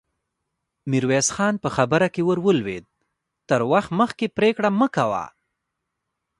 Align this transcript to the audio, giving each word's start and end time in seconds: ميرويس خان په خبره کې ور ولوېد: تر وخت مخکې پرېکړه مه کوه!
ميرويس 0.89 1.27
خان 1.35 1.55
په 1.63 1.69
خبره 1.75 2.07
کې 2.13 2.21
ور 2.27 2.39
ولوېد: 2.45 2.85
تر 3.49 3.61
وخت 3.71 3.89
مخکې 3.99 4.27
پرېکړه 4.37 4.69
مه 4.79 4.87
کوه! 4.95 5.25